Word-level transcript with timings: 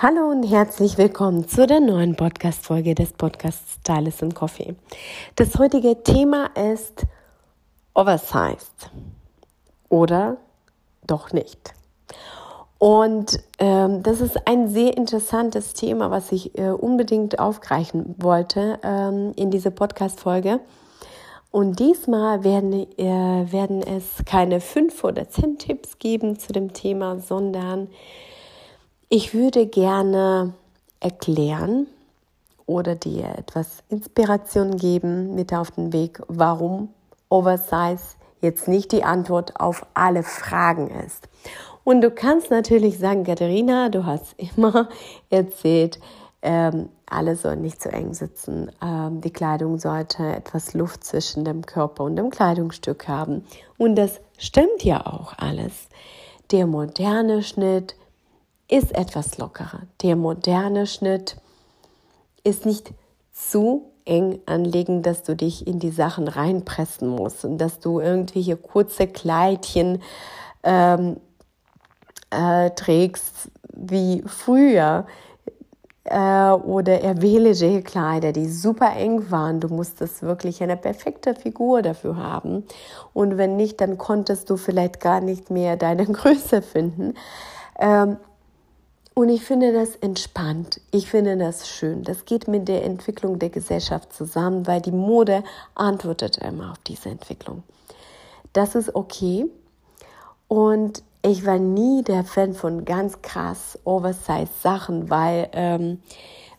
Hallo 0.00 0.30
und 0.30 0.44
herzlich 0.44 0.96
willkommen 0.96 1.48
zu 1.48 1.66
der 1.66 1.80
neuen 1.80 2.14
Podcast-Folge 2.14 2.94
des 2.94 3.12
Podcasts 3.14 3.80
Stylist 3.80 4.22
and 4.22 4.32
Coffee. 4.32 4.76
Das 5.34 5.58
heutige 5.58 6.04
Thema 6.04 6.50
ist 6.54 7.04
Oversized 7.94 8.92
oder 9.88 10.36
doch 11.04 11.32
nicht. 11.32 11.74
Und 12.78 13.40
ähm, 13.58 14.04
das 14.04 14.20
ist 14.20 14.46
ein 14.46 14.68
sehr 14.68 14.96
interessantes 14.96 15.74
Thema, 15.74 16.12
was 16.12 16.30
ich 16.30 16.56
äh, 16.56 16.70
unbedingt 16.70 17.40
aufgreifen 17.40 18.14
wollte 18.18 18.78
ähm, 18.84 19.32
in 19.34 19.50
dieser 19.50 19.72
Podcast-Folge. 19.72 20.60
Und 21.50 21.80
diesmal 21.80 22.44
werden, 22.44 22.86
äh, 22.98 23.52
werden 23.52 23.82
es 23.82 24.24
keine 24.24 24.60
fünf 24.60 25.02
oder 25.02 25.28
zehn 25.28 25.58
Tipps 25.58 25.98
geben 25.98 26.38
zu 26.38 26.52
dem 26.52 26.72
Thema, 26.72 27.18
sondern 27.18 27.88
ich 29.08 29.34
würde 29.34 29.66
gerne 29.66 30.52
erklären 31.00 31.86
oder 32.66 32.94
dir 32.94 33.26
etwas 33.38 33.82
Inspiration 33.88 34.76
geben 34.76 35.34
mit 35.34 35.54
auf 35.54 35.70
den 35.70 35.92
Weg, 35.92 36.20
warum 36.28 36.90
Oversize 37.30 38.16
jetzt 38.40 38.68
nicht 38.68 38.92
die 38.92 39.04
Antwort 39.04 39.58
auf 39.58 39.86
alle 39.94 40.22
Fragen 40.22 40.90
ist. 40.90 41.28
Und 41.84 42.02
du 42.02 42.10
kannst 42.10 42.50
natürlich 42.50 42.98
sagen, 42.98 43.24
Katharina, 43.24 43.88
du 43.88 44.04
hast 44.04 44.34
immer 44.56 44.88
erzählt, 45.30 45.98
ähm, 46.42 46.90
alle 47.06 47.34
sollen 47.36 47.62
nicht 47.62 47.80
zu 47.80 47.90
eng 47.90 48.12
sitzen. 48.12 48.70
Ähm, 48.82 49.22
die 49.22 49.32
Kleidung 49.32 49.78
sollte 49.78 50.24
etwas 50.24 50.74
Luft 50.74 51.02
zwischen 51.02 51.44
dem 51.44 51.64
Körper 51.64 52.04
und 52.04 52.16
dem 52.16 52.30
Kleidungsstück 52.30 53.08
haben. 53.08 53.44
Und 53.78 53.96
das 53.96 54.20
stimmt 54.36 54.84
ja 54.84 55.06
auch 55.06 55.32
alles. 55.38 55.88
Der 56.50 56.66
moderne 56.66 57.42
Schnitt 57.42 57.96
ist 58.68 58.94
etwas 58.94 59.38
lockerer. 59.38 59.82
Der 60.02 60.16
moderne 60.16 60.86
Schnitt 60.86 61.36
ist 62.44 62.66
nicht 62.66 62.92
zu 63.32 63.90
eng 64.04 64.40
anlegen, 64.46 65.02
dass 65.02 65.22
du 65.22 65.36
dich 65.36 65.66
in 65.66 65.78
die 65.78 65.90
Sachen 65.90 66.28
reinpressen 66.28 67.08
musst 67.08 67.44
und 67.44 67.58
dass 67.58 67.78
du 67.78 68.00
irgendwelche 68.00 68.56
kurze 68.56 69.06
Kleidchen 69.06 70.02
ähm, 70.62 71.18
äh, 72.30 72.70
trägst 72.70 73.50
wie 73.74 74.22
früher 74.26 75.06
äh, 76.04 76.50
oder 76.50 77.02
erwähliche 77.02 77.82
Kleider, 77.82 78.32
die 78.32 78.48
super 78.48 78.96
eng 78.96 79.30
waren. 79.30 79.60
Du 79.60 79.68
musstest 79.68 80.22
wirklich 80.22 80.62
eine 80.62 80.76
perfekte 80.76 81.34
Figur 81.34 81.82
dafür 81.82 82.16
haben 82.16 82.64
und 83.12 83.36
wenn 83.36 83.56
nicht, 83.56 83.80
dann 83.80 83.98
konntest 83.98 84.48
du 84.50 84.56
vielleicht 84.56 85.00
gar 85.00 85.20
nicht 85.20 85.50
mehr 85.50 85.76
deine 85.76 86.06
Größe 86.06 86.62
finden. 86.62 87.14
Ähm, 87.78 88.16
und 89.18 89.30
ich 89.30 89.44
finde 89.44 89.72
das 89.72 89.96
entspannt. 89.96 90.80
Ich 90.92 91.10
finde 91.10 91.36
das 91.36 91.68
schön. 91.68 92.04
Das 92.04 92.24
geht 92.24 92.46
mit 92.46 92.68
der 92.68 92.84
Entwicklung 92.84 93.40
der 93.40 93.48
Gesellschaft 93.48 94.12
zusammen, 94.12 94.68
weil 94.68 94.80
die 94.80 94.92
Mode 94.92 95.42
antwortet 95.74 96.38
immer 96.38 96.70
auf 96.70 96.78
diese 96.86 97.08
Entwicklung. 97.08 97.64
Das 98.52 98.76
ist 98.76 98.94
okay. 98.94 99.46
Und 100.46 101.02
ich 101.22 101.44
war 101.44 101.58
nie 101.58 102.04
der 102.04 102.22
Fan 102.22 102.54
von 102.54 102.84
ganz 102.84 103.20
krass 103.20 103.76
oversized 103.82 104.62
Sachen, 104.62 105.10
weil 105.10 105.48
ähm, 105.50 106.00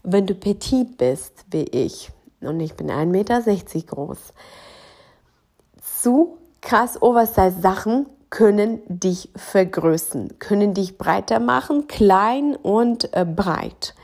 wenn 0.04 0.28
du 0.28 0.36
petit 0.36 0.98
bist, 0.98 1.46
wie 1.52 1.64
ich, 1.64 2.12
und 2.42 2.60
ich 2.60 2.74
bin 2.74 2.92
1,60 2.92 3.06
Meter 3.06 3.42
groß, 3.88 4.34
zu 5.82 6.38
krass 6.60 7.02
oversized 7.02 7.62
Sachen 7.62 8.08
können 8.30 8.82
dich 8.88 9.30
vergrößern, 9.36 10.40
können 10.40 10.74
dich 10.74 10.98
breiter 10.98 11.40
machen, 11.40 11.88
klein 11.88 12.56
und 12.56 13.14
äh, 13.16 13.26
breit. 13.26 13.96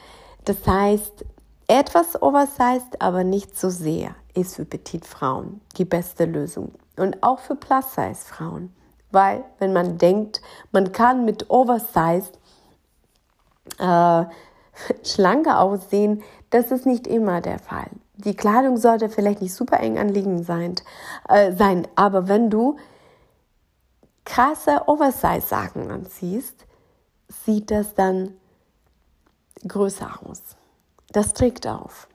Das 0.45 0.65
heißt, 0.65 1.25
etwas 1.67 2.21
oversized, 2.21 3.01
aber 3.01 3.23
nicht 3.23 3.57
so 3.57 3.69
sehr, 3.69 4.15
ist 4.33 4.55
für 4.55 4.65
Petitfrauen 4.65 5.61
die 5.77 5.85
beste 5.85 6.25
Lösung. 6.25 6.71
Und 6.97 7.21
auch 7.23 7.39
für 7.39 7.55
Plus-Size-Frauen. 7.55 8.73
Weil, 9.11 9.43
wenn 9.59 9.73
man 9.73 9.97
denkt, 9.97 10.41
man 10.71 10.91
kann 10.91 11.25
mit 11.25 11.49
Oversized 11.49 12.37
äh, 13.79 14.23
schlanker 15.03 15.59
aussehen, 15.59 16.23
das 16.49 16.71
ist 16.71 16.85
nicht 16.85 17.07
immer 17.07 17.41
der 17.41 17.59
Fall. 17.59 17.89
Die 18.17 18.35
Kleidung 18.35 18.77
sollte 18.77 19.09
vielleicht 19.09 19.41
nicht 19.41 19.53
super 19.53 19.79
eng 19.79 19.97
anliegend 19.97 20.45
sein, 20.45 20.75
äh, 21.27 21.51
sein 21.53 21.87
aber 21.95 22.27
wenn 22.27 22.49
du 22.49 22.77
krasse 24.25 24.87
Oversize-Sachen 24.87 25.89
anziehst, 25.89 26.65
sieht 27.45 27.71
das 27.71 27.95
dann 27.95 28.33
größer 29.67 30.19
aus. 30.25 30.41
Das 31.09 31.33
trägt 31.33 31.67
auf. 31.67 32.07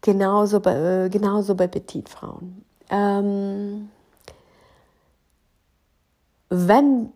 Genauso 0.00 0.60
bei, 0.60 1.04
äh, 1.04 1.08
genauso 1.10 1.54
bei 1.54 1.66
Petitfrauen. 1.66 2.64
Ähm, 2.90 3.90
wenn 6.48 7.12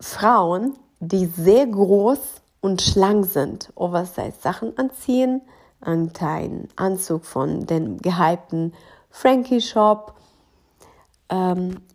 Frauen, 0.00 0.76
die 1.00 1.26
sehr 1.26 1.66
groß 1.66 2.18
und 2.60 2.82
schlank 2.82 3.26
sind, 3.26 3.72
Oversize-Sachen 3.74 4.76
anziehen, 4.78 5.42
einen 5.80 6.68
Anzug 6.76 7.24
von 7.24 7.66
dem 7.66 7.98
gehypten 7.98 8.72
Frankie 9.10 9.60
Shop 9.60 10.14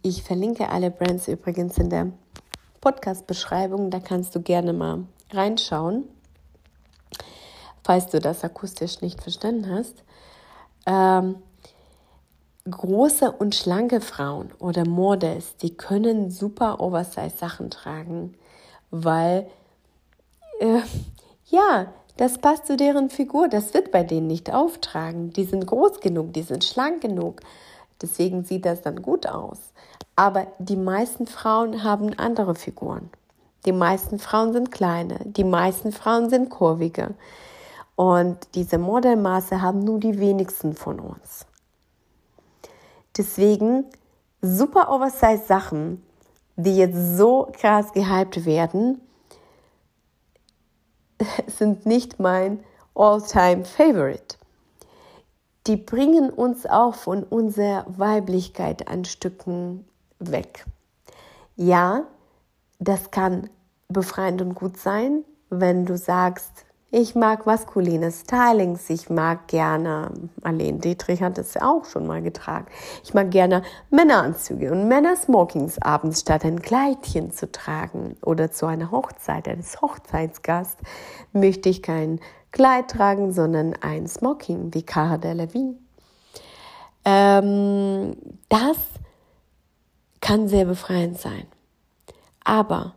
ich 0.02 0.24
verlinke 0.24 0.70
alle 0.70 0.90
Brands 0.90 1.28
übrigens 1.28 1.78
in 1.78 1.90
der 1.90 2.12
Podcast-Beschreibung. 2.82 3.92
Da 3.92 4.00
kannst 4.00 4.34
du 4.36 4.42
gerne 4.42 4.74
mal 4.74 5.04
reinschauen, 5.32 6.06
falls 7.84 8.08
du 8.08 8.20
das 8.20 8.44
akustisch 8.44 9.02
nicht 9.02 9.22
verstanden 9.22 9.70
hast. 9.70 10.04
Ähm, 10.88 11.36
große 12.70 13.32
und 13.32 13.54
schlanke 13.54 14.02
Frauen 14.02 14.52
oder 14.60 14.88
Models, 14.88 15.56
die 15.58 15.76
können 15.76 16.32
super 16.32 16.80
Oversize-Sachen 16.80 17.70
tragen, 17.70 18.34
weil 18.90 19.48
äh, 20.60 20.82
ja, 21.46 21.94
das 22.18 22.40
passt 22.40 22.66
zu 22.66 22.76
deren 22.76 23.12
Figur. 23.12 23.48
Das 23.48 23.76
wird 23.76 23.92
bei 23.92 24.04
denen 24.04 24.26
nicht 24.26 24.52
auftragen. 24.52 25.32
Die 25.32 25.44
sind 25.44 25.68
groß 25.68 26.00
genug, 26.00 26.34
die 26.34 26.42
sind 26.42 26.64
schlank 26.64 27.02
genug. 27.02 27.42
Deswegen 28.02 28.44
sieht 28.44 28.66
das 28.66 28.82
dann 28.82 29.02
gut 29.02 29.28
aus. 29.28 29.60
Aber 30.16 30.48
die 30.60 30.76
meisten 30.76 31.28
Frauen 31.28 31.84
haben 31.84 32.18
andere 32.18 32.56
Figuren. 32.56 33.10
Die 33.66 33.72
meisten 33.72 34.20
Frauen 34.20 34.54
sind 34.54 34.72
kleine, 34.72 35.20
die 35.26 35.44
meisten 35.44 35.92
Frauen 35.92 36.30
sind 36.30 36.50
kurvige. 36.50 37.16
Und 37.96 38.38
diese 38.56 38.78
Modellmaße 38.78 39.62
haben 39.62 39.80
nur 39.80 40.00
die 40.00 40.20
wenigsten 40.20 40.74
von 40.74 41.00
uns. 41.00 41.46
Deswegen 43.18 43.86
super 44.42 44.92
oversized 44.92 45.48
Sachen, 45.48 46.04
die 46.56 46.78
jetzt 46.78 47.18
so 47.18 47.52
krass 47.54 47.92
gehypt 47.94 48.46
werden, 48.46 49.02
sind 51.48 51.86
nicht 51.86 52.20
mein 52.20 52.64
all-time 52.94 53.66
favorite 53.66 54.27
die 55.68 55.78
bringen 55.78 56.30
uns 56.30 56.66
auch 56.66 56.96
von 56.96 57.24
unserer 57.24 57.86
Weiblichkeit 57.88 58.88
ein 58.88 59.06
Stücken 59.06 59.86
weg. 60.20 60.66
Ja, 61.56 62.04
das 62.80 63.12
kann 63.12 63.50
befreiend 63.90 64.42
und 64.42 64.56
gut 64.56 64.78
sein, 64.78 65.24
wenn 65.50 65.86
du 65.86 65.98
sagst, 65.98 66.66
ich 66.90 67.16
mag 67.16 67.46
maskuline 67.46 68.12
Stylings, 68.12 68.90
ich 68.90 69.10
mag 69.10 69.48
gerne, 69.48 70.12
Marlene 70.42 70.80
Dietrich 70.80 71.22
hat 71.22 71.38
es 71.38 71.54
ja 71.54 71.70
auch 71.70 71.86
schon 71.86 72.08
mal 72.08 72.22
getragen, 72.22 72.68
ich 73.04 73.14
mag 73.14 73.32
gerne 73.32 73.64
Männeranzüge 73.90 74.72
und 74.72 74.88
Männersmokings 74.88 75.82
abends 75.82 76.22
statt 76.22 76.46
ein 76.46 76.62
Kleidchen 76.62 77.32
zu 77.32 77.52
tragen 77.52 78.16
oder 78.24 78.52
zu 78.52 78.66
einer 78.66 78.92
Hochzeit 78.92 79.48
eines 79.48 79.82
Hochzeitsgasts 79.82 80.82
möchte 81.34 81.70
ich 81.70 81.82
kein 81.82 82.20
Kleid 82.52 82.90
tragen, 82.90 83.34
sondern 83.34 83.76
ein 83.82 84.08
Smoking 84.08 84.74
wie 84.74 84.84
Cara 84.84 85.18
Delevingne. 85.18 85.76
Ähm, 87.04 88.16
das 88.50 88.78
kann 90.22 90.48
sehr 90.48 90.66
befreiend 90.66 91.20
sein. 91.20 91.46
Aber 92.44 92.96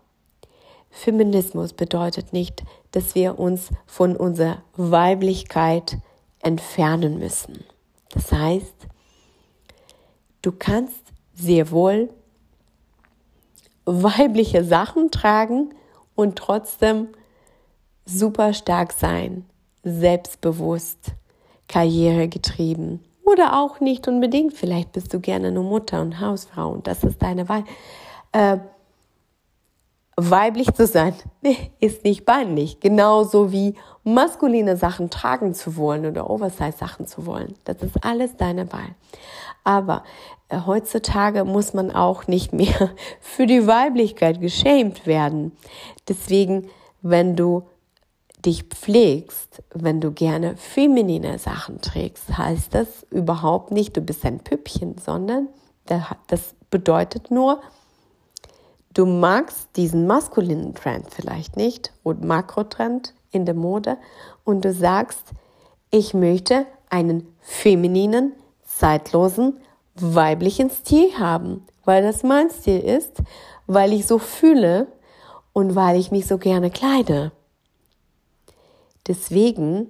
Feminismus 0.91 1.73
bedeutet 1.73 2.33
nicht, 2.33 2.65
dass 2.93 3.15
wir 3.15 3.39
uns 3.39 3.71
von 3.87 4.17
unserer 4.17 4.63
Weiblichkeit 4.77 5.99
entfernen 6.41 7.19
müssen. 7.19 7.65
Das 8.13 8.33
heißt, 8.33 8.87
du 10.43 10.53
kannst 10.53 11.03
sehr 11.35 11.71
wohl 11.71 12.11
weibliche 13.85 14.65
Sachen 14.65 15.11
tragen 15.11 15.75
und 16.15 16.37
trotzdem 16.37 17.09
super 18.05 18.53
stark 18.53 18.93
sein, 18.93 19.45
selbstbewusst, 19.83 21.13
karrieregetrieben 21.69 23.01
oder 23.25 23.61
auch 23.61 23.81
nicht 23.81 24.09
unbedingt. 24.09 24.55
Vielleicht 24.55 24.93
bist 24.93 25.15
du 25.15 25.21
gerne 25.21 25.53
nur 25.53 25.65
Mutter 25.65 26.03
und 26.03 26.21
Hausfrau 26.21 26.71
und 26.71 26.87
das 26.87 27.05
ist 27.05 27.23
deine 27.23 27.49
Wahl. 27.49 27.65
Äh, 28.33 28.59
weiblich 30.29 30.73
zu 30.75 30.87
sein 30.87 31.15
ist 31.81 32.05
nicht 32.05 32.27
peinlich, 32.27 32.81
genauso 32.81 33.53
wie 33.53 33.75
maskuline 34.05 34.77
Sachen 34.77 35.09
tragen 35.11 35.55
zu 35.55 35.77
wollen 35.77 36.05
oder 36.05 36.29
Oversize 36.29 36.77
Sachen 36.77 37.07
zu 37.07 37.27
wollen. 37.27 37.55
Das 37.65 37.77
ist 37.83 38.05
alles 38.05 38.37
deine 38.37 38.73
Wahl. 38.73 38.95
Aber 39.65 40.05
äh, 40.49 40.59
heutzutage 40.67 41.45
muss 41.45 41.75
man 41.75 41.91
auch 41.91 42.27
nicht 42.27 42.53
mehr 42.53 42.91
für 43.21 43.47
die 43.47 43.67
Weiblichkeit 43.67 44.41
geschämt 44.41 45.07
werden. 45.07 45.53
Deswegen, 46.09 46.69
wenn 47.03 47.37
du 47.37 47.63
dich 48.45 48.65
pflegst, 48.65 49.63
wenn 49.75 50.01
du 50.01 50.13
gerne 50.13 50.57
feminine 50.57 51.39
Sachen 51.39 51.81
trägst, 51.81 52.37
heißt 52.37 52.75
das 52.75 53.07
überhaupt 53.11 53.71
nicht, 53.71 53.97
du 53.97 54.01
bist 54.01 54.25
ein 54.25 54.41
Püppchen, 54.41 54.97
sondern 54.99 55.49
das 56.29 56.55
bedeutet 56.71 57.31
nur, 57.31 57.61
du 58.95 59.07
magst 59.07 59.69
diesen 59.77 60.07
maskulinen 60.07 60.75
Trend 60.75 61.07
vielleicht 61.11 61.57
nicht 61.57 61.93
und 62.03 62.25
Makrotrend 62.25 63.15
in 63.31 63.47
der 63.47 63.55
Mode 63.55 63.97
und 64.45 64.65
du 64.65 64.73
sagst, 64.73 65.23
ich 65.91 66.15
möchte 66.15 66.67
einen 66.89 67.27
femininen, 67.41 68.33
zeitlosen, 68.65 69.61
weiblichen 69.95 70.71
Stil 70.71 71.19
haben, 71.19 71.67
weil 71.85 72.03
das 72.03 72.23
mein 72.23 72.51
Stil 72.51 72.81
ist, 72.81 73.23
weil 73.67 73.93
ich 73.93 74.07
so 74.07 74.19
fühle 74.19 74.89
und 75.53 75.75
weil 75.75 75.99
ich 75.99 76.11
mich 76.11 76.27
so 76.27 76.39
gerne 76.39 76.71
kleide. 76.71 77.33
Deswegen 79.07 79.89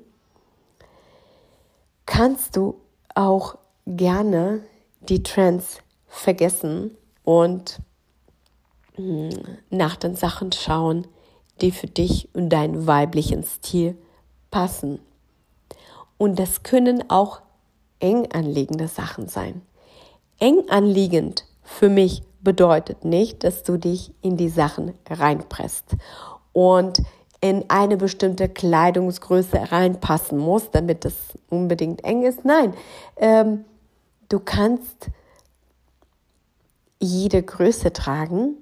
kannst 2.06 2.56
du 2.56 2.80
auch 3.14 3.56
gerne 3.86 4.62
die 5.00 5.22
Trends 5.22 5.80
vergessen 6.06 6.96
und 7.24 7.80
nach 9.70 9.96
den 9.96 10.16
Sachen 10.16 10.52
schauen, 10.52 11.06
die 11.60 11.70
für 11.70 11.86
dich 11.86 12.28
und 12.34 12.50
deinen 12.50 12.86
weiblichen 12.86 13.44
Stil 13.44 13.96
passen. 14.50 15.00
Und 16.18 16.38
das 16.38 16.62
können 16.62 17.08
auch 17.08 17.40
eng 17.98 18.30
anliegende 18.32 18.88
Sachen 18.88 19.28
sein. 19.28 19.62
Eng 20.38 20.68
anliegend 20.68 21.44
für 21.62 21.88
mich 21.88 22.22
bedeutet 22.40 23.04
nicht, 23.04 23.44
dass 23.44 23.62
du 23.62 23.76
dich 23.76 24.12
in 24.22 24.36
die 24.36 24.48
Sachen 24.48 24.94
reinpresst 25.08 25.96
und 26.52 27.02
in 27.40 27.64
eine 27.68 27.96
bestimmte 27.96 28.48
Kleidungsgröße 28.48 29.72
reinpassen 29.72 30.38
musst, 30.38 30.74
damit 30.74 31.04
es 31.04 31.14
unbedingt 31.48 32.04
eng 32.04 32.22
ist. 32.22 32.44
Nein, 32.44 32.74
ähm, 33.16 33.64
du 34.28 34.40
kannst 34.40 35.10
jede 36.98 37.42
Größe 37.42 37.92
tragen 37.92 38.56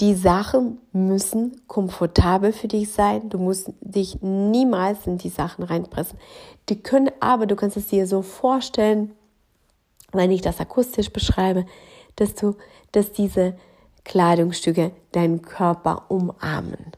die 0.00 0.14
Sachen 0.14 0.78
müssen 0.92 1.60
komfortabel 1.66 2.52
für 2.52 2.68
dich 2.68 2.92
sein. 2.92 3.28
Du 3.30 3.38
musst 3.38 3.72
dich 3.80 4.22
niemals 4.22 5.06
in 5.06 5.18
die 5.18 5.28
Sachen 5.28 5.64
reinpressen. 5.64 6.18
Die 6.68 6.80
können 6.80 7.10
aber, 7.18 7.46
du 7.46 7.56
kannst 7.56 7.76
es 7.76 7.88
dir 7.88 8.06
so 8.06 8.22
vorstellen, 8.22 9.12
wenn 10.12 10.30
ich 10.30 10.40
das 10.40 10.60
akustisch 10.60 11.10
beschreibe, 11.10 11.66
dass 12.16 12.34
du, 12.34 12.54
dass 12.92 13.12
diese 13.12 13.56
Kleidungsstücke 14.04 14.92
deinen 15.12 15.42
Körper 15.42 16.04
umarmen. 16.08 16.92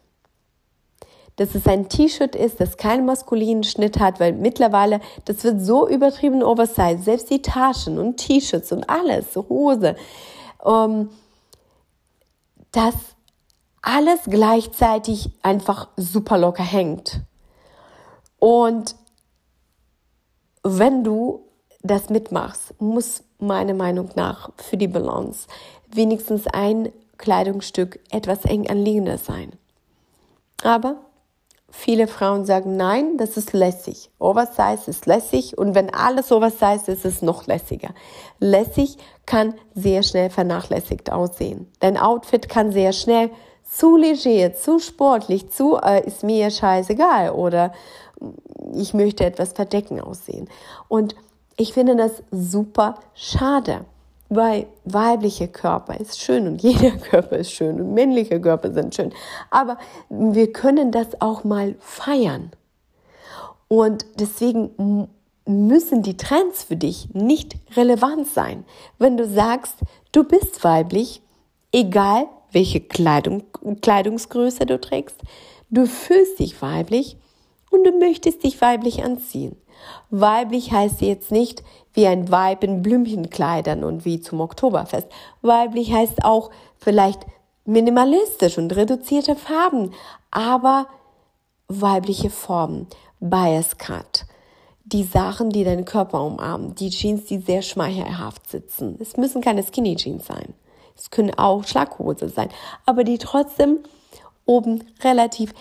Dass 1.36 1.54
es 1.54 1.66
ein 1.66 1.88
T-Shirt 1.88 2.36
ist, 2.36 2.60
das 2.60 2.76
keinen 2.76 3.06
maskulinen 3.06 3.64
Schnitt 3.64 3.98
hat, 3.98 4.20
weil 4.20 4.34
mittlerweile, 4.34 5.00
das 5.24 5.42
wird 5.42 5.62
so 5.62 5.88
übertrieben 5.88 6.42
oversized, 6.42 7.04
selbst 7.04 7.30
die 7.30 7.40
Taschen 7.40 7.98
und 7.98 8.18
T-Shirts 8.18 8.72
und 8.72 8.88
alles, 8.90 9.34
Hose. 9.36 9.96
Ähm, 10.64 11.08
dass 12.72 12.94
alles 13.82 14.20
gleichzeitig 14.26 15.30
einfach 15.42 15.88
super 15.96 16.38
locker 16.38 16.62
hängt. 16.62 17.20
Und 18.38 18.94
wenn 20.62 21.04
du 21.04 21.46
das 21.82 22.10
mitmachst, 22.10 22.74
muss 22.80 23.22
meiner 23.38 23.74
Meinung 23.74 24.10
nach 24.14 24.50
für 24.56 24.76
die 24.76 24.88
Balance 24.88 25.46
wenigstens 25.88 26.46
ein 26.46 26.92
Kleidungsstück 27.16 28.00
etwas 28.10 28.44
eng 28.44 28.68
anliegender 28.68 29.18
sein. 29.18 29.52
Aber 30.62 30.96
viele 31.70 32.06
Frauen 32.06 32.44
sagen, 32.44 32.76
nein, 32.76 33.16
das 33.16 33.36
ist 33.36 33.52
lässig. 33.52 34.10
Oversize 34.18 34.88
ist 34.88 35.06
lässig 35.06 35.56
und 35.56 35.74
wenn 35.74 35.92
alles 35.92 36.32
Oversize 36.32 36.90
ist, 36.90 37.04
ist 37.04 37.04
es 37.04 37.22
noch 37.22 37.46
lässiger. 37.46 37.90
Lässig 38.38 38.98
kann 39.26 39.54
sehr 39.74 40.02
schnell 40.02 40.30
vernachlässigt 40.30 41.12
aussehen. 41.12 41.70
Dein 41.80 41.96
Outfit 41.96 42.48
kann 42.48 42.72
sehr 42.72 42.92
schnell 42.92 43.30
zu 43.64 43.96
leger, 43.96 44.54
zu 44.54 44.78
sportlich, 44.80 45.50
zu 45.50 45.76
äh, 45.76 46.04
ist 46.06 46.24
mir 46.24 46.50
scheißegal 46.50 47.30
oder 47.30 47.72
ich 48.74 48.94
möchte 48.94 49.24
etwas 49.24 49.52
verdecken 49.52 50.00
aussehen. 50.00 50.48
Und 50.88 51.14
ich 51.56 51.72
finde 51.72 51.96
das 51.96 52.22
super 52.30 52.96
schade 53.14 53.84
weil 54.30 54.66
weibliche 54.84 55.48
Körper 55.48 55.98
ist 55.98 56.20
schön 56.20 56.46
und 56.46 56.62
jeder 56.62 56.90
Körper 57.10 57.36
ist 57.36 57.52
schön 57.52 57.80
und 57.80 57.92
männliche 57.92 58.40
Körper 58.40 58.72
sind 58.72 58.94
schön. 58.94 59.12
Aber 59.50 59.76
wir 60.08 60.52
können 60.52 60.92
das 60.92 61.20
auch 61.20 61.44
mal 61.44 61.74
feiern. 61.80 62.52
Und 63.68 64.06
deswegen 64.18 65.08
müssen 65.46 66.02
die 66.02 66.16
Trends 66.16 66.64
für 66.64 66.76
dich 66.76 67.08
nicht 67.12 67.56
relevant 67.76 68.28
sein. 68.28 68.64
Wenn 68.98 69.16
du 69.16 69.26
sagst, 69.26 69.74
du 70.12 70.24
bist 70.24 70.64
weiblich, 70.64 71.22
egal 71.72 72.26
welche 72.52 72.80
Kleidung, 72.80 73.42
Kleidungsgröße 73.80 74.64
du 74.64 74.80
trägst, 74.80 75.16
du 75.70 75.86
fühlst 75.86 76.38
dich 76.38 76.60
weiblich 76.62 77.16
und 77.70 77.84
du 77.84 77.92
möchtest 77.98 78.44
dich 78.44 78.60
weiblich 78.60 79.02
anziehen. 79.04 79.56
Weiblich 80.10 80.72
heißt 80.72 81.00
jetzt 81.00 81.30
nicht 81.30 81.62
wie 81.92 82.06
ein 82.06 82.30
Weib 82.30 82.64
in 82.64 82.82
Blümchenkleidern 82.82 83.84
und 83.84 84.04
wie 84.04 84.20
zum 84.20 84.40
Oktoberfest. 84.40 85.08
Weiblich 85.42 85.92
heißt 85.92 86.24
auch 86.24 86.50
vielleicht 86.78 87.26
minimalistisch 87.64 88.58
und 88.58 88.74
reduzierte 88.74 89.36
Farben, 89.36 89.92
aber 90.30 90.86
weibliche 91.68 92.30
Formen, 92.30 92.86
Bias 93.20 93.78
Cut, 93.78 94.26
die 94.84 95.04
Sachen, 95.04 95.50
die 95.50 95.64
deinen 95.64 95.84
Körper 95.84 96.24
umarmen, 96.24 96.74
die 96.74 96.90
Jeans, 96.90 97.26
die 97.26 97.38
sehr 97.38 97.62
schmeichelhaft 97.62 98.48
sitzen. 98.50 98.96
Es 99.00 99.16
müssen 99.16 99.40
keine 99.40 99.62
Skinny 99.62 99.96
Jeans 99.96 100.26
sein. 100.26 100.54
Es 100.96 101.10
können 101.10 101.32
auch 101.38 101.64
Schlaghose 101.64 102.28
sein, 102.28 102.48
aber 102.86 103.04
die 103.04 103.18
trotzdem 103.18 103.78
oben 104.44 104.84
relativ 105.02 105.54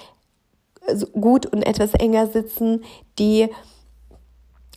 gut 1.19 1.45
und 1.45 1.63
etwas 1.63 1.93
enger 1.93 2.27
sitzen, 2.27 2.83
die 3.19 3.49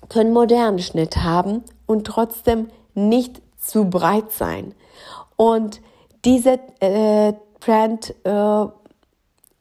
können 0.09 0.33
modernen 0.33 0.79
Schnitt 0.79 1.17
haben 1.19 1.63
und 1.87 2.07
trotzdem 2.07 2.69
nicht 2.95 3.41
zu 3.59 3.89
breit 3.89 4.33
sein. 4.33 4.75
Und 5.37 5.81
diese 6.25 6.59
äh, 6.81 7.33
Trend, 7.61 8.15
äh, 8.25 8.67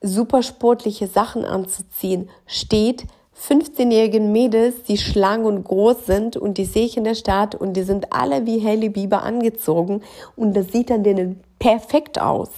super 0.01 0.43
sportliche 0.43 1.07
Sachen 1.07 1.45
anzuziehen, 1.45 2.29
steht 2.47 3.05
15-jährigen 3.47 4.31
Mädels, 4.31 4.83
die 4.83 4.97
schlank 4.97 5.45
und 5.45 5.63
groß 5.63 6.05
sind 6.05 6.37
und 6.37 6.57
die 6.57 6.65
sehe 6.65 6.85
ich 6.85 6.97
in 6.97 7.03
der 7.03 7.15
Stadt 7.15 7.55
und 7.55 7.73
die 7.73 7.83
sind 7.83 8.13
alle 8.13 8.45
wie 8.45 8.63
Hailey 8.63 8.89
Bieber 8.89 9.23
angezogen 9.23 10.01
und 10.35 10.55
das 10.55 10.71
sieht 10.71 10.91
dann 10.91 11.03
denen 11.03 11.41
perfekt 11.57 12.21
aus. 12.21 12.49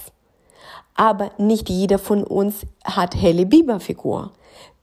Aber 0.94 1.30
nicht 1.38 1.70
jeder 1.70 1.98
von 1.98 2.22
uns 2.22 2.66
hat 2.84 3.16
Hailey 3.16 3.46
Bieber 3.46 3.80
Figur. 3.80 4.32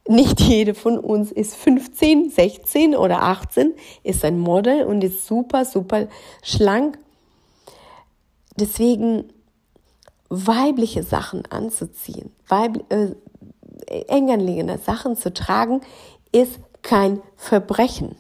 Nicht 0.07 0.41
jede 0.41 0.73
von 0.73 0.97
uns 0.97 1.31
ist 1.31 1.55
15, 1.55 2.31
16 2.31 2.95
oder 2.95 3.21
18, 3.21 3.73
ist 4.03 4.25
ein 4.25 4.39
Model 4.39 4.83
und 4.83 5.03
ist 5.03 5.27
super, 5.27 5.63
super 5.63 6.07
schlank. 6.41 6.97
Deswegen 8.57 9.31
weibliche 10.29 11.03
Sachen 11.03 11.43
anzuziehen, 11.51 12.31
weib, 12.47 12.83
äh, 12.89 13.15
eng 14.07 14.31
anliegende 14.31 14.77
Sachen 14.77 15.15
zu 15.15 15.33
tragen, 15.33 15.81
ist 16.31 16.59
kein 16.81 17.21
Verbrechen. 17.35 18.15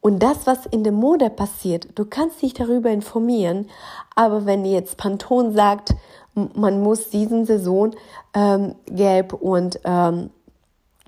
Und 0.00 0.20
das, 0.20 0.46
was 0.46 0.66
in 0.66 0.82
der 0.82 0.92
Mode 0.92 1.30
passiert, 1.30 1.88
du 1.94 2.04
kannst 2.04 2.42
dich 2.42 2.54
darüber 2.54 2.90
informieren, 2.90 3.70
aber 4.16 4.46
wenn 4.46 4.64
jetzt 4.64 4.96
Pantone 4.96 5.52
sagt, 5.52 5.94
man 6.34 6.80
muss 6.80 7.10
diesen 7.10 7.44
Saison 7.44 7.94
ähm, 8.34 8.74
gelb 8.86 9.32
und 9.32 9.80
ähm, 9.84 10.30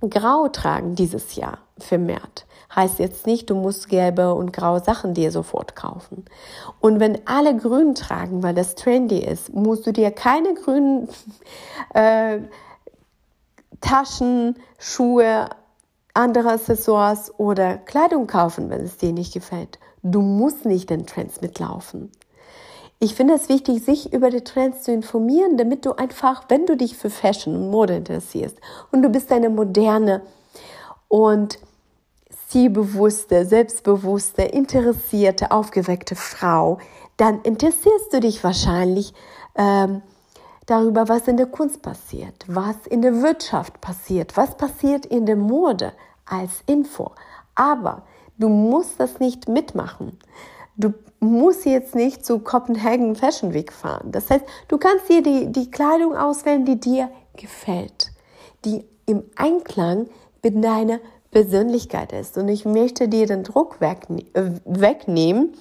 Grau 0.01 0.49
tragen 0.49 0.95
dieses 0.95 1.35
Jahr 1.35 1.59
vermehrt. 1.79 2.47
Heißt 2.75 2.99
jetzt 2.99 3.27
nicht, 3.27 3.51
du 3.51 3.55
musst 3.55 3.89
gelbe 3.89 4.35
und 4.35 4.53
graue 4.53 4.81
Sachen 4.81 5.15
dir 5.15 5.31
sofort 5.31 5.77
kaufen. 5.77 6.25
Und 6.81 6.99
wenn 6.99 7.27
alle 7.27 7.57
grün 7.57 7.95
tragen, 7.95 8.43
weil 8.43 8.55
das 8.55 8.75
trendy 8.75 9.19
ist, 9.19 9.53
musst 9.55 9.87
du 9.87 9.93
dir 9.93 10.11
keine 10.11 10.55
grünen 10.55 11.09
äh, 11.95 12.41
Taschen, 13.81 14.57
Schuhe, 14.79 15.49
andere 16.15 16.53
Accessoires 16.53 17.33
oder 17.39 17.77
Kleidung 17.77 18.27
kaufen, 18.27 18.71
wenn 18.71 18.81
es 18.81 18.97
dir 18.97 19.13
nicht 19.13 19.35
gefällt. 19.35 19.79
Du 20.03 20.21
musst 20.21 20.65
nicht 20.65 20.91
den 20.91 21.07
Trends 21.07 21.41
mitlaufen. 21.41 22.11
Ich 23.01 23.15
finde 23.15 23.35
es 23.35 23.49
wichtig, 23.49 23.85
sich 23.85 24.13
über 24.13 24.31
die 24.31 24.43
Trends 24.43 24.83
zu 24.85 24.93
informieren, 24.93 25.57
damit 25.57 25.85
du 25.85 25.93
einfach, 25.93 26.45
wenn 26.49 26.67
du 26.67 26.77
dich 26.77 26.97
für 26.97 27.11
Fashion 27.11 27.55
und 27.55 27.71
Mode 27.71 27.97
interessierst 27.97 28.57
und 28.93 29.03
du 29.03 29.09
bist 29.09 29.31
eine 29.33 29.51
moderne 29.51 30.23
und 31.09 31.59
zielbewusste, 32.49 33.45
selbstbewusste, 33.45 34.43
interessierte, 34.43 35.51
aufgeweckte 35.51 36.15
Frau, 36.15 36.79
dann 37.17 37.41
interessierst 37.43 38.13
du 38.13 38.21
dich 38.21 38.43
wahrscheinlich 38.43 39.13
ähm, 39.57 40.03
darüber, 40.67 41.09
was 41.09 41.29
in 41.29 41.37
der 41.37 41.47
Kunst 41.47 41.83
passiert, 41.83 42.45
was 42.47 42.87
in 42.89 43.03
der 43.03 43.23
Wirtschaft 43.23 43.81
passiert, 43.81 44.37
was 44.37 44.57
passiert 44.57 45.07
in 45.07 45.27
der 45.27 45.37
Mode 45.37 45.93
als 46.27 46.63
Info. 46.67 47.13
Aber 47.55 48.03
du 48.39 48.49
musst 48.49 48.99
das 48.99 49.21
nicht 49.21 49.49
mitmachen. 49.49 50.19
Du 50.77 50.93
musst 51.25 51.65
jetzt 51.65 51.95
nicht 51.95 52.25
zu 52.25 52.39
Copenhagen 52.39 53.17
Fashion 53.17 53.55
Week 53.55 53.73
fahren. 53.73 54.13
Das 54.13 54.31
heißt, 54.31 54.45
du 54.69 54.79
kannst 54.79 55.09
dir 55.09 55.23
die, 55.23 55.51
die 55.51 55.71
Kleidung 55.71 56.17
auswählen, 56.17 56.65
die 56.65 56.79
dir 56.79 57.11
gefällt, 57.37 58.13
die 58.65 58.85
im 59.07 59.25
Einklang 59.37 60.09
mit 60.43 60.63
deiner 60.63 61.01
Persönlichkeit 61.31 62.13
ist. 62.13 62.39
Und 62.39 62.49
ich 62.49 62.65
möchte 62.65 63.09
dir 63.09 63.27
den 63.27 63.43
Druck 63.43 63.81
wegne 63.81 64.23
äh, 64.35 64.53
wegnehmen, 64.65 65.55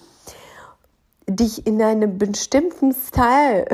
dich 1.28 1.66
in 1.66 1.82
einem 1.82 2.18
bestimmten 2.18 2.94
Style 2.94 3.66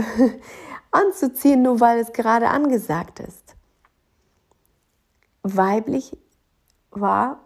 anzuziehen, 0.92 1.62
nur 1.62 1.80
weil 1.80 2.00
es 2.00 2.14
gerade 2.14 2.50
angesagt 2.50 3.20
ist. 3.20 3.56
Weiblich 5.44 6.18
war 6.92 7.40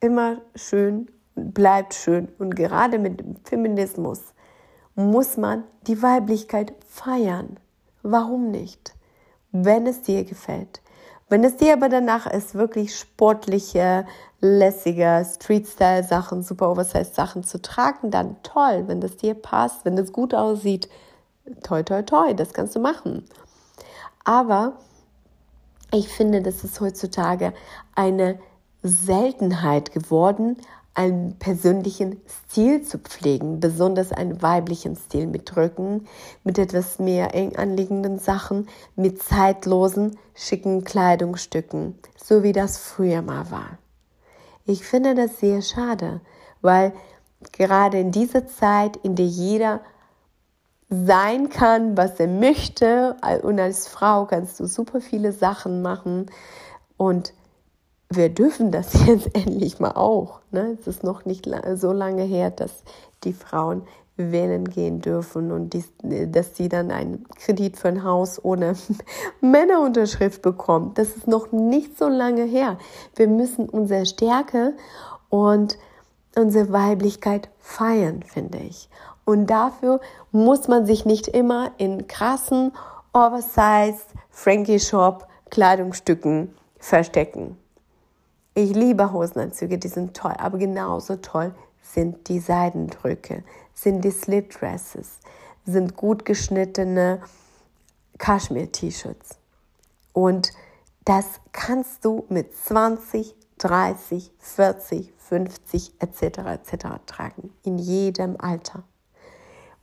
immer 0.00 0.40
schön, 0.54 1.10
bleibt 1.34 1.94
schön. 1.94 2.28
Und 2.38 2.56
gerade 2.56 2.98
mit 2.98 3.20
dem 3.20 3.36
Feminismus 3.44 4.20
muss 4.94 5.36
man 5.36 5.64
die 5.86 6.02
Weiblichkeit 6.02 6.74
feiern. 6.86 7.58
Warum 8.02 8.50
nicht? 8.50 8.94
Wenn 9.52 9.86
es 9.86 10.02
dir 10.02 10.24
gefällt. 10.24 10.80
Wenn 11.28 11.44
es 11.44 11.56
dir 11.56 11.72
aber 11.72 11.88
danach 11.88 12.26
ist, 12.26 12.54
wirklich 12.54 12.94
sportliche, 12.98 14.04
lässige 14.40 15.24
Street-Style-Sachen, 15.24 16.42
super 16.42 16.70
oversized 16.70 17.14
Sachen 17.14 17.42
zu 17.42 17.62
tragen, 17.62 18.10
dann 18.10 18.36
toll. 18.42 18.84
Wenn 18.86 19.00
das 19.00 19.16
dir 19.16 19.34
passt, 19.34 19.84
wenn 19.84 19.96
das 19.96 20.12
gut 20.12 20.34
aussieht, 20.34 20.90
toi, 21.62 21.82
toi, 21.82 22.02
toi, 22.02 22.34
das 22.34 22.52
kannst 22.52 22.76
du 22.76 22.80
machen. 22.80 23.24
Aber 24.24 24.74
ich 25.90 26.08
finde, 26.08 26.42
das 26.42 26.64
ist 26.64 26.80
heutzutage 26.80 27.52
eine 27.94 28.38
Seltenheit 28.82 29.92
geworden, 29.92 30.56
einen 30.94 31.38
persönlichen 31.38 32.20
Stil 32.28 32.82
zu 32.82 32.98
pflegen, 32.98 33.60
besonders 33.60 34.12
einen 34.12 34.42
weiblichen 34.42 34.96
Stil 34.96 35.26
mit 35.26 35.56
Rücken, 35.56 36.06
mit 36.44 36.58
etwas 36.58 36.98
mehr 36.98 37.34
eng 37.34 37.56
anliegenden 37.56 38.18
Sachen, 38.18 38.68
mit 38.94 39.22
zeitlosen, 39.22 40.18
schicken 40.34 40.84
Kleidungsstücken, 40.84 41.98
so 42.16 42.42
wie 42.42 42.52
das 42.52 42.76
früher 42.78 43.22
mal 43.22 43.50
war. 43.50 43.78
Ich 44.66 44.84
finde 44.84 45.14
das 45.14 45.40
sehr 45.40 45.62
schade, 45.62 46.20
weil 46.60 46.92
gerade 47.52 47.98
in 47.98 48.12
dieser 48.12 48.46
Zeit, 48.46 48.96
in 48.98 49.16
der 49.16 49.26
jeder 49.26 49.80
sein 50.90 51.48
kann, 51.48 51.96
was 51.96 52.20
er 52.20 52.28
möchte, 52.28 53.16
und 53.42 53.58
als 53.58 53.88
Frau 53.88 54.26
kannst 54.26 54.60
du 54.60 54.66
super 54.66 55.00
viele 55.00 55.32
Sachen 55.32 55.80
machen 55.80 56.26
und 56.98 57.32
wir 58.16 58.28
dürfen 58.28 58.70
das 58.70 58.92
jetzt 59.06 59.34
endlich 59.34 59.80
mal 59.80 59.92
auch. 59.92 60.40
Ne? 60.50 60.76
Es 60.80 60.86
ist 60.86 61.02
noch 61.02 61.24
nicht 61.24 61.48
so 61.74 61.92
lange 61.92 62.22
her, 62.22 62.50
dass 62.50 62.82
die 63.24 63.32
Frauen 63.32 63.82
wählen 64.16 64.68
gehen 64.68 65.00
dürfen 65.00 65.50
und 65.50 65.72
die, 65.72 65.84
dass 66.30 66.56
sie 66.56 66.68
dann 66.68 66.90
einen 66.90 67.26
Kredit 67.38 67.78
für 67.78 67.88
ein 67.88 68.04
Haus 68.04 68.44
ohne 68.44 68.74
Männerunterschrift 69.40 70.42
bekommen. 70.42 70.92
Das 70.94 71.16
ist 71.16 71.26
noch 71.26 71.50
nicht 71.50 71.98
so 71.98 72.08
lange 72.08 72.44
her. 72.44 72.78
Wir 73.16 73.28
müssen 73.28 73.68
unsere 73.68 74.04
Stärke 74.06 74.74
und 75.30 75.78
unsere 76.36 76.72
Weiblichkeit 76.72 77.48
feiern, 77.58 78.22
finde 78.22 78.58
ich. 78.58 78.88
Und 79.24 79.46
dafür 79.46 80.00
muss 80.30 80.68
man 80.68 80.84
sich 80.84 81.04
nicht 81.04 81.28
immer 81.28 81.72
in 81.78 82.06
krassen, 82.06 82.72
oversized 83.12 84.06
Frankie 84.30 84.80
Shop 84.80 85.26
Kleidungsstücken 85.50 86.54
verstecken. 86.78 87.56
Ich 88.54 88.74
liebe 88.74 89.12
Hosenanzüge, 89.12 89.78
die 89.78 89.88
sind 89.88 90.14
toll, 90.14 90.34
aber 90.36 90.58
genauso 90.58 91.16
toll 91.16 91.54
sind 91.80 92.28
die 92.28 92.38
Seidendrücke, 92.38 93.44
sind 93.72 94.04
die 94.04 94.10
Slip-Dresses, 94.10 95.20
sind 95.64 95.96
gut 95.96 96.26
geschnittene 96.26 97.22
Kaschmir-T-Shirts. 98.18 99.38
Und 100.12 100.52
das 101.06 101.24
kannst 101.52 102.04
du 102.04 102.26
mit 102.28 102.54
20, 102.54 103.34
30, 103.56 104.30
40, 104.38 105.12
50 105.16 105.94
etc. 105.98 106.22
etc. 106.22 106.86
tragen, 107.06 107.54
in 107.62 107.78
jedem 107.78 108.36
Alter. 108.38 108.82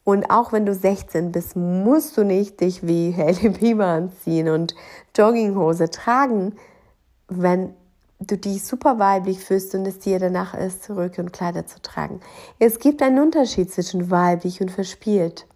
Und 0.04 0.30
auch 0.30 0.52
wenn 0.54 0.68
du 0.68 0.76
16 0.76 1.32
bist, 1.32 1.56
musst 1.56 2.18
du 2.18 2.24
nicht 2.24 2.62
dich 2.62 2.86
wie 2.86 3.16
Hailey 3.16 3.50
Bieber 3.50 3.88
anziehen 3.88 4.50
und 4.50 4.76
Jogginghose 5.16 5.90
tragen, 5.90 6.56
wenn 7.28 7.74
du 8.20 8.38
dich 8.38 8.64
super 8.64 9.00
weiblich 9.00 9.40
fühlst 9.40 9.74
und 9.76 9.86
es 9.88 10.00
dir 10.00 10.20
danach 10.20 10.54
ist, 10.54 10.90
Röcke 10.90 11.22
und 11.22 11.32
Kleider 11.32 11.66
zu 11.66 11.82
tragen. 11.82 12.20
Es 12.60 12.80
gibt 12.80 13.02
einen 13.02 13.20
Unterschied 13.20 13.72
zwischen 13.72 14.12
weiblich 14.12 14.62
und 14.62 14.72
verspielt. 14.72 15.48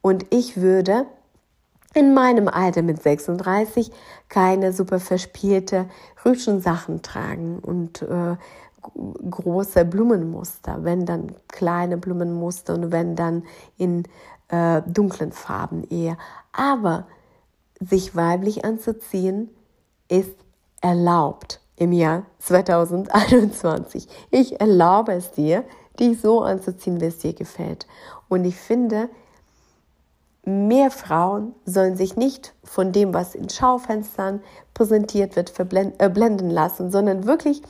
Und 0.00 0.26
ich 0.30 0.56
würde 0.56 1.06
in 1.94 2.14
meinem 2.14 2.48
Alter 2.48 2.82
mit 2.82 3.02
36 3.02 3.90
keine 4.28 4.72
super 4.72 5.00
verspielte 5.00 5.88
Rüschensachen 6.24 7.02
tragen 7.02 7.58
und 7.60 8.02
äh, 8.02 8.36
große 9.30 9.84
Blumenmuster, 9.84 10.84
wenn 10.84 11.06
dann 11.06 11.34
kleine 11.48 11.96
Blumenmuster 11.96 12.74
und 12.74 12.92
wenn 12.92 13.16
dann 13.16 13.44
in 13.78 14.04
äh, 14.48 14.82
dunklen 14.86 15.32
Farben 15.32 15.84
eher. 15.88 16.18
Aber 16.52 17.06
sich 17.80 18.14
weiblich 18.14 18.64
anzuziehen 18.64 19.48
ist 20.08 20.34
erlaubt 20.80 21.60
im 21.76 21.92
Jahr 21.92 22.26
2021. 22.38 24.08
Ich 24.30 24.60
erlaube 24.60 25.12
es 25.12 25.32
dir, 25.32 25.64
dich 25.98 26.20
so 26.20 26.42
anzuziehen, 26.42 27.00
wie 27.00 27.06
es 27.06 27.18
dir 27.18 27.34
gefällt. 27.34 27.86
Und 28.28 28.44
ich 28.44 28.56
finde, 28.56 29.08
mehr 30.44 30.90
Frauen 30.90 31.54
sollen 31.64 31.96
sich 31.96 32.16
nicht 32.16 32.54
von 32.62 32.92
dem, 32.92 33.14
was 33.14 33.34
in 33.34 33.48
Schaufenstern 33.48 34.40
präsentiert 34.72 35.36
wird, 35.36 35.50
verblenden 35.50 36.50
äh, 36.50 36.52
lassen, 36.52 36.90
sondern 36.90 37.26
wirklich, 37.26 37.62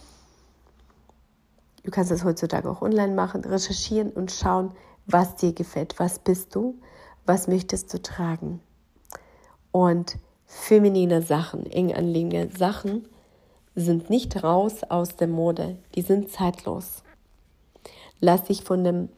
du 1.83 1.91
kannst 1.91 2.11
es 2.11 2.25
heutzutage 2.25 2.71
auch 2.71 2.83
online 2.83 3.15
machen, 3.15 3.45
recherchieren 3.45 4.11
und 4.11 4.33
schauen, 4.33 4.73
was 5.07 5.37
dir 5.37 5.53
gefällt, 5.53 5.99
was 5.99 6.19
bist 6.19 6.55
du, 6.55 6.79
was 7.27 7.47
möchtest 7.47 7.93
du 7.93 8.01
tragen. 8.01 8.61
Und 9.71 10.19
feminine 10.47 11.21
Sachen, 11.21 11.67
eng 11.67 11.95
anliegende 11.95 12.49
Sachen 12.57 13.07
sind 13.75 14.11
nicht 14.11 14.43
raus 14.45 14.83
aus 14.89 15.17
der 15.17 15.29
Mode, 15.29 15.77
die 15.95 16.03
sind 16.03 16.31
zeitlos. 16.31 17.03
Lass 18.21 18.45
dich 18.45 18.63
von 18.63 18.85
dem, 18.85 19.09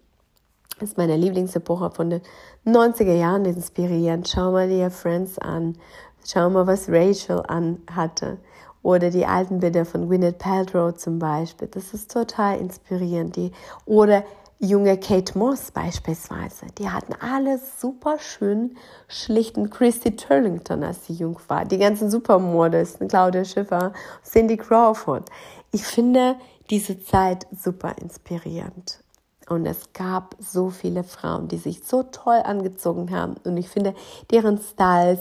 das 0.79 0.91
ist 0.91 0.99
meine 0.99 1.17
Lieblingsepoche, 1.17 1.91
von 1.91 2.11
den 2.11 2.23
90er 2.67 3.15
Jahren 3.15 3.45
inspirieren. 3.45 4.25
Schau 4.25 4.53
mal 4.53 4.69
dir 4.69 4.91
Friends 4.91 5.39
an. 5.39 5.77
Schau 6.25 6.51
mal, 6.51 6.67
was 6.67 6.89
Rachel 6.89 7.43
anhatte. 7.47 8.39
Oder 8.83 9.11
die 9.11 9.27
alten 9.27 9.61
Bilder 9.61 9.85
von 9.85 10.09
Gwyneth 10.09 10.39
Paltrow 10.39 10.95
zum 10.95 11.19
Beispiel. 11.19 11.69
Das 11.69 11.93
ist 11.93 12.11
total 12.11 12.59
inspirierend. 12.59 13.37
Die, 13.37 13.53
oder 13.85 14.25
junge 14.59 14.99
Kate 14.99 15.37
Moss 15.37 15.71
beispielsweise, 15.71 16.67
die 16.79 16.89
hatten 16.89 17.15
alles 17.15 17.81
super 17.81 18.19
schön 18.19 18.77
schlichten 19.09 19.71
Christy 19.71 20.17
Turlington, 20.17 20.83
als 20.83 21.07
sie 21.07 21.15
jung 21.15 21.39
war. 21.49 21.65
Die 21.65 21.79
ganzen 21.79 22.11
Supermodels, 22.11 22.99
Claudia 23.09 23.45
Schiffer, 23.45 23.93
Cindy 24.25 24.57
Crawford. 24.57 25.29
Ich 25.73 25.85
finde 25.85 26.37
diese 26.71 27.03
Zeit 27.03 27.47
super 27.53 27.95
inspirierend. 28.01 29.01
Und 29.49 29.67
es 29.67 29.93
gab 29.93 30.35
so 30.41 30.71
viele 30.71 31.05
Frauen, 31.05 31.49
die 31.49 31.59
sich 31.59 31.85
so 31.85 32.03
toll 32.03 32.41
angezogen 32.43 33.13
haben. 33.13 33.37
Und 33.45 33.57
ich 33.57 33.69
finde, 33.69 33.95
deren 34.31 34.59
Styles 34.59 35.21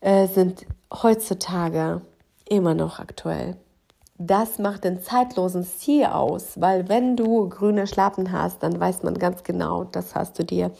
äh, 0.00 0.26
sind 0.26 0.66
heutzutage 0.90 2.00
immer 2.48 2.74
noch 2.74 3.00
aktuell. 3.00 3.56
Das 4.26 4.58
macht 4.58 4.84
den 4.84 5.02
zeitlosen 5.02 5.64
Stil 5.64 6.06
aus, 6.06 6.58
weil 6.58 6.88
wenn 6.88 7.14
du 7.14 7.46
grüne 7.50 7.86
Schlappen 7.86 8.32
hast, 8.32 8.62
dann 8.62 8.80
weiß 8.80 9.02
man 9.02 9.18
ganz 9.18 9.42
genau, 9.42 9.84
das 9.84 10.14
hast 10.14 10.38
du 10.38 10.44
dir 10.44 10.70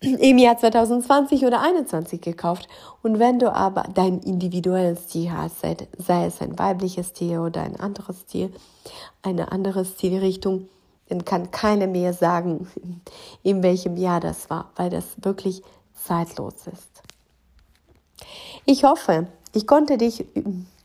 im 0.00 0.36
Jahr 0.36 0.58
2020 0.58 1.46
oder 1.46 1.60
2021 1.60 2.20
gekauft. 2.20 2.68
Und 3.02 3.18
wenn 3.18 3.38
du 3.38 3.50
aber 3.50 3.84
deinen 3.94 4.20
individuellen 4.20 4.98
Stil 4.98 5.32
hast, 5.32 5.60
sei, 5.60 5.76
sei 5.96 6.26
es 6.26 6.42
ein 6.42 6.58
weibliches 6.58 7.08
Stil 7.08 7.38
oder 7.38 7.62
ein 7.62 7.80
anderes 7.80 8.20
Stil, 8.20 8.52
eine 9.22 9.50
andere 9.50 9.86
Stilrichtung, 9.86 10.68
dann 11.08 11.24
kann 11.24 11.50
keiner 11.50 11.86
mehr 11.86 12.12
sagen, 12.12 12.68
in 13.42 13.62
welchem 13.62 13.96
Jahr 13.96 14.20
das 14.20 14.50
war, 14.50 14.72
weil 14.76 14.90
das 14.90 15.06
wirklich 15.22 15.62
zeitlos 15.94 16.66
ist. 16.70 17.02
Ich 18.66 18.84
hoffe, 18.84 19.28
ich 19.54 19.66
konnte 19.66 19.96
dich 19.96 20.26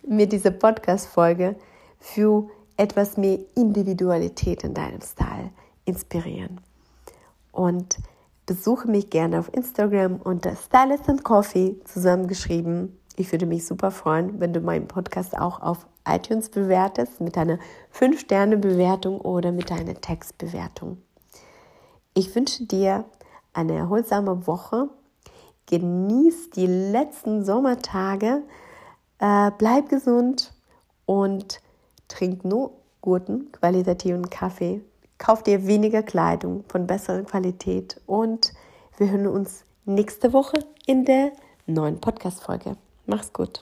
mit 0.08 0.32
dieser 0.32 0.52
Podcast-Folge 0.52 1.56
für 2.00 2.50
etwas 2.78 3.18
mehr 3.18 3.40
Individualität 3.56 4.64
in 4.64 4.74
deinem 4.74 5.02
Style 5.02 5.52
inspirieren. 5.86 6.62
Und 7.52 8.00
besuche 8.46 8.90
mich 8.90 9.10
gerne 9.10 9.40
auf 9.40 9.54
Instagram 9.54 10.18
unter 10.24 10.56
Stylist 10.56 11.10
and 11.10 11.24
Coffee 11.24 11.80
zusammengeschrieben. 11.84 12.98
Ich 13.16 13.32
würde 13.32 13.46
mich 13.46 13.68
super 13.68 13.92
freuen, 13.92 14.40
wenn 14.40 14.54
du 14.54 14.62
meinen 14.62 14.88
Podcast 14.88 15.38
auch 15.38 15.62
auf 15.62 15.86
iTunes 16.08 16.50
bewertest 16.50 17.22
mit 17.22 17.38
einer 17.38 17.60
5-Sterne-Bewertung 17.94 19.20
oder 19.22 19.52
mit 19.52 19.72
einer 19.72 19.94
Textbewertung. 19.94 20.98
Ich 22.14 22.34
wünsche 22.34 22.66
dir 22.66 23.06
eine 23.54 23.74
erholsame 23.74 24.48
Woche. 24.48 24.90
Genieß 25.68 26.52
die 26.52 26.66
letzten 26.66 27.46
Sommertage. 27.46 28.44
Äh, 29.20 29.52
bleib 29.58 29.90
gesund 29.90 30.54
und 31.06 31.62
trink 32.10 32.44
nur 32.44 32.72
guten, 33.02 33.52
qualitativen 33.54 34.30
Kaffee 34.30 34.82
Kauf 35.20 35.44
dir 35.44 35.68
weniger 35.68 36.02
Kleidung 36.02 36.64
von 36.70 36.88
besserer 36.88 37.24
Qualität 37.24 38.00
und 38.08 38.54
wir 38.98 39.12
hören 39.12 39.28
uns 39.28 39.66
nächste 39.84 40.32
Woche 40.32 40.60
in 40.86 41.04
der 41.04 41.34
neuen 41.68 42.00
Podcast-Folge. 42.00 42.78
Mach's 43.06 43.34
gut. 43.34 43.62